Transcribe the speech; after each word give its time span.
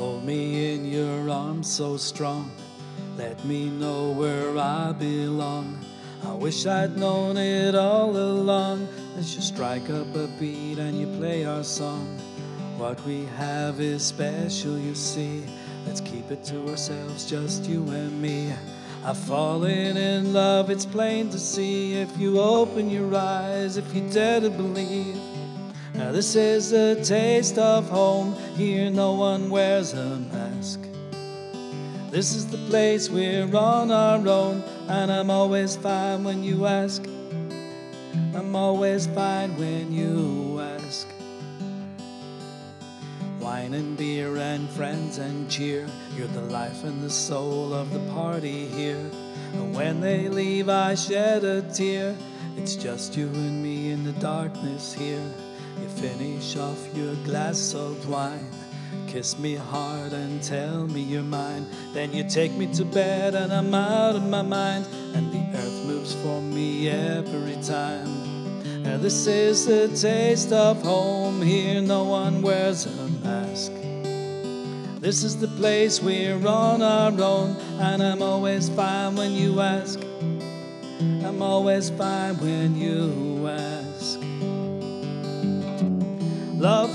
Hold 0.00 0.24
me 0.24 0.74
in 0.74 0.86
your 0.86 1.28
arms 1.28 1.70
so 1.70 1.98
strong. 1.98 2.50
Let 3.18 3.44
me 3.44 3.68
know 3.68 4.12
where 4.12 4.56
I 4.56 4.92
belong. 4.92 5.78
I 6.24 6.32
wish 6.32 6.64
I'd 6.64 6.96
known 6.96 7.36
it 7.36 7.74
all 7.74 8.16
along. 8.16 8.88
As 9.18 9.36
you 9.36 9.42
strike 9.42 9.90
up 9.90 10.16
a 10.16 10.26
beat 10.40 10.78
and 10.78 10.98
you 10.98 11.06
play 11.18 11.44
our 11.44 11.62
song. 11.62 12.18
What 12.78 12.98
we 13.04 13.26
have 13.36 13.78
is 13.78 14.02
special, 14.02 14.78
you 14.78 14.94
see. 14.94 15.44
Let's 15.84 16.00
keep 16.00 16.30
it 16.30 16.44
to 16.44 16.70
ourselves, 16.70 17.28
just 17.28 17.66
you 17.66 17.86
and 17.90 18.22
me. 18.22 18.54
I've 19.04 19.18
fallen 19.18 19.98
in 19.98 20.32
love, 20.32 20.70
it's 20.70 20.86
plain 20.86 21.28
to 21.28 21.38
see. 21.38 21.96
If 21.96 22.16
you 22.16 22.40
open 22.40 22.88
your 22.88 23.14
eyes, 23.14 23.76
if 23.76 23.94
you 23.94 24.08
dare 24.08 24.40
to 24.40 24.48
believe. 24.48 25.20
Now, 26.00 26.12
this 26.12 26.34
is 26.34 26.70
the 26.70 26.98
taste 27.04 27.58
of 27.58 27.86
home. 27.90 28.34
Here, 28.56 28.88
no 28.88 29.12
one 29.12 29.50
wears 29.50 29.92
a 29.92 30.16
mask. 30.32 30.80
This 32.10 32.34
is 32.34 32.46
the 32.46 32.56
place 32.70 33.10
we're 33.10 33.54
on 33.54 33.90
our 33.90 34.26
own, 34.26 34.64
and 34.88 35.12
I'm 35.12 35.28
always 35.28 35.76
fine 35.76 36.24
when 36.24 36.42
you 36.42 36.64
ask. 36.64 37.04
I'm 38.34 38.56
always 38.56 39.08
fine 39.08 39.54
when 39.58 39.92
you 39.92 40.60
ask. 40.60 41.06
Wine 43.38 43.74
and 43.74 43.94
beer 43.94 44.38
and 44.38 44.70
friends 44.70 45.18
and 45.18 45.50
cheer. 45.50 45.86
You're 46.16 46.28
the 46.28 46.40
life 46.40 46.82
and 46.82 47.02
the 47.02 47.10
soul 47.10 47.74
of 47.74 47.92
the 47.92 48.10
party 48.14 48.68
here. 48.68 49.10
And 49.52 49.74
when 49.74 50.00
they 50.00 50.30
leave, 50.30 50.70
I 50.70 50.94
shed 50.94 51.44
a 51.44 51.60
tear. 51.60 52.16
It's 52.56 52.74
just 52.74 53.18
you 53.18 53.26
and 53.26 53.62
me 53.62 53.90
in 53.90 54.02
the 54.02 54.12
darkness 54.12 54.94
here. 54.94 55.30
You 55.80 55.88
finish 55.88 56.56
off 56.56 56.78
your 56.94 57.14
glass 57.24 57.74
of 57.74 58.08
wine. 58.08 58.46
Kiss 59.06 59.38
me 59.38 59.54
hard 59.54 60.12
and 60.12 60.42
tell 60.42 60.86
me 60.86 61.00
you're 61.00 61.22
mine. 61.22 61.66
Then 61.94 62.12
you 62.12 62.28
take 62.28 62.52
me 62.52 62.66
to 62.74 62.84
bed 62.84 63.34
and 63.34 63.52
I'm 63.52 63.72
out 63.72 64.14
of 64.14 64.28
my 64.28 64.42
mind. 64.42 64.86
And 65.14 65.32
the 65.32 65.58
earth 65.58 65.86
moves 65.86 66.14
for 66.14 66.42
me 66.42 66.88
every 66.90 67.56
time. 67.62 68.82
Now, 68.82 68.98
this 68.98 69.26
is 69.26 69.66
the 69.66 69.88
taste 69.88 70.52
of 70.52 70.82
home. 70.82 71.40
Here, 71.40 71.80
no 71.80 72.04
one 72.04 72.42
wears 72.42 72.86
a 72.86 73.08
mask. 73.24 73.72
This 75.00 75.24
is 75.24 75.38
the 75.38 75.48
place 75.48 76.00
we're 76.02 76.46
on 76.46 76.82
our 76.82 77.10
own. 77.10 77.56
And 77.78 78.02
I'm 78.02 78.22
always 78.22 78.68
fine 78.68 79.16
when 79.16 79.32
you 79.32 79.60
ask. 79.60 79.98
I'm 81.00 81.40
always 81.40 81.88
fine 81.88 82.36
when 82.36 82.76
you 82.76 83.48
ask. 83.48 83.79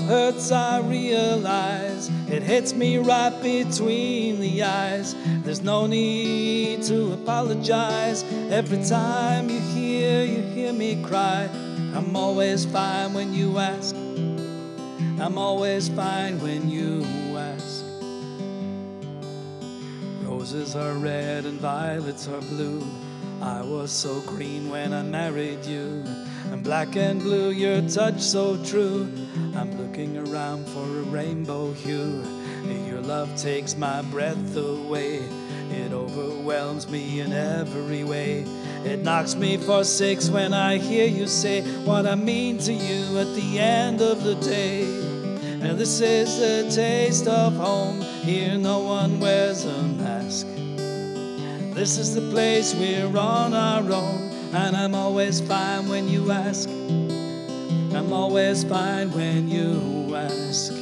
Hurts, 0.06 0.50
I 0.52 0.80
realize. 0.80 2.08
It 2.28 2.42
hits 2.42 2.72
me 2.72 2.98
right 2.98 3.42
between 3.42 4.40
the 4.40 4.62
eyes. 4.62 5.14
There's 5.42 5.62
no 5.62 5.86
need 5.86 6.82
to 6.84 7.12
apologize. 7.12 8.24
Every 8.50 8.82
time 8.84 9.50
you 9.50 9.60
hear, 9.60 10.24
you 10.24 10.42
hear 10.42 10.72
me 10.72 11.02
cry. 11.02 11.48
I'm 11.94 12.16
always 12.16 12.64
fine 12.64 13.12
when 13.12 13.34
you 13.34 13.58
ask. 13.58 13.94
I'm 15.18 15.38
always 15.38 15.88
fine 15.88 16.40
when 16.40 16.70
you 16.70 17.04
ask. 17.36 17.84
Roses 20.22 20.76
are 20.76 20.94
red 20.94 21.44
and 21.44 21.60
violets 21.60 22.28
are 22.28 22.40
blue. 22.40 22.82
I 23.40 23.62
was 23.62 23.90
so 23.92 24.20
green 24.20 24.70
when 24.70 24.92
I 24.92 25.02
married 25.02 25.64
you. 25.64 26.04
And 26.50 26.62
black 26.62 26.96
and 26.96 27.20
blue, 27.20 27.50
your 27.50 27.82
touch 27.88 28.20
so 28.20 28.62
true. 28.64 29.12
I'm 29.54 29.76
looking 29.78 30.16
around 30.16 30.66
for 30.68 30.84
a 30.84 31.02
rainbow 31.02 31.72
hue. 31.72 32.24
Your 32.86 33.00
love 33.00 33.36
takes 33.36 33.76
my 33.76 34.02
breath 34.02 34.56
away. 34.56 35.20
It 35.70 35.92
overwhelms 35.92 36.88
me 36.88 37.20
in 37.20 37.32
every 37.32 38.04
way. 38.04 38.44
It 38.84 39.02
knocks 39.02 39.34
me 39.34 39.56
for 39.56 39.84
six 39.84 40.30
when 40.30 40.54
I 40.54 40.78
hear 40.78 41.06
you 41.06 41.26
say 41.26 41.60
what 41.84 42.06
I 42.06 42.14
mean 42.14 42.58
to 42.58 42.72
you 42.72 43.18
at 43.18 43.34
the 43.34 43.58
end 43.58 44.00
of 44.00 44.24
the 44.24 44.36
day. 44.36 44.82
And 44.82 45.78
this 45.78 46.00
is 46.00 46.38
the 46.38 46.74
taste 46.74 47.26
of 47.26 47.54
home. 47.56 48.00
Here 48.00 48.56
no 48.56 48.78
one 48.78 49.20
wears 49.20 49.64
a 49.64 49.82
mask. 49.82 50.46
This 51.76 51.98
is 51.98 52.14
the 52.14 52.22
place 52.30 52.74
we're 52.74 53.18
on 53.18 53.52
our 53.52 53.82
own, 53.82 54.30
and 54.54 54.74
I'm 54.74 54.94
always 54.94 55.42
fine 55.42 55.86
when 55.90 56.08
you 56.08 56.32
ask. 56.32 56.70
I'm 56.70 58.14
always 58.14 58.64
fine 58.64 59.12
when 59.12 59.50
you 59.50 60.16
ask. 60.16 60.72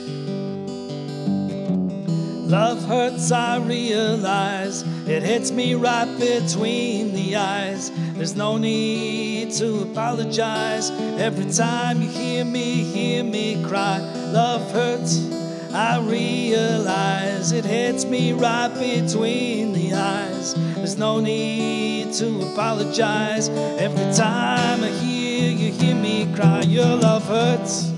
Love 2.49 2.85
hurts, 2.85 3.33
I 3.33 3.59
realize. 3.59 4.83
It 5.09 5.25
hits 5.25 5.51
me 5.51 5.75
right 5.75 6.17
between 6.17 7.13
the 7.13 7.35
eyes. 7.35 7.91
There's 8.15 8.37
no 8.37 8.57
need 8.57 9.51
to 9.55 9.83
apologize. 9.83 10.93
Every 11.19 11.51
time 11.51 12.03
you 12.03 12.09
hear 12.09 12.45
me, 12.45 12.85
hear 12.85 13.25
me 13.25 13.61
cry. 13.65 13.99
Love 14.31 14.71
hurts, 14.71 15.29
I 15.73 15.99
realize. 15.99 17.24
It 17.53 17.67
hits 17.67 18.07
me 18.07 18.33
right 18.33 18.73
between 18.73 19.75
the 19.75 19.93
eyes. 19.93 20.55
There's 20.75 20.97
no 20.97 21.21
need 21.21 22.15
to 22.15 22.41
apologize. 22.51 23.51
Every 23.51 24.15
time 24.15 24.83
I 24.83 24.89
hear 24.89 25.51
you, 25.51 25.71
hear 25.71 25.95
me 25.95 26.33
cry. 26.35 26.63
Your 26.63 26.97
love 26.97 27.27
hurts. 27.27 27.93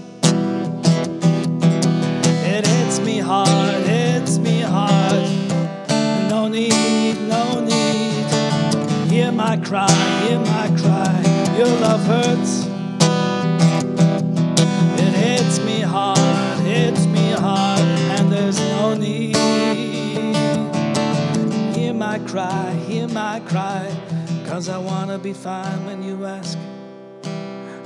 It 2.44 2.66
hits 2.66 2.98
me 2.98 3.18
hard, 3.18 3.86
hits 3.86 4.38
me 4.38 4.62
hard. 4.62 5.30
No 6.28 6.48
need, 6.48 7.20
no 7.28 7.60
need. 7.60 9.10
Hear 9.10 9.30
my 9.30 9.58
cry, 9.58 9.88
hear 10.26 10.40
my 10.40 10.68
cry. 10.76 11.56
Your 11.56 11.68
love 11.80 12.04
hurts. 12.04 12.66
It 15.00 15.14
hits 15.14 15.60
me 15.60 15.82
hard, 15.82 16.58
hits 16.66 17.06
me 17.06 17.30
hard, 17.30 17.80
and 17.80 18.32
there's 18.32 18.58
no 18.58 18.94
need. 18.94 19.35
My 22.16 22.26
cry, 22.26 22.72
hear 22.88 23.06
my 23.08 23.40
cry. 23.40 23.94
Cause 24.46 24.70
I 24.70 24.78
wanna 24.78 25.18
be 25.18 25.34
fine 25.34 25.84
when 25.84 26.02
you 26.02 26.24
ask. 26.24 26.56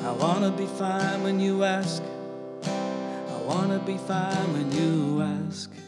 I 0.04 0.12
wanna 0.12 0.52
be 0.52 0.66
fine 0.66 1.24
when 1.24 1.40
you 1.40 1.64
ask. 1.64 2.00
I 2.62 3.42
wanna 3.42 3.80
be 3.80 3.96
fine 3.96 4.52
when 4.52 4.70
you 4.70 5.20
ask. 5.20 5.79